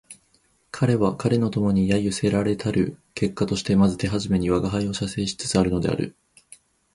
[0.71, 6.15] 彼は彼の友に揶揄せられたる結果としてまず手初めに吾輩を写生しつつあるのである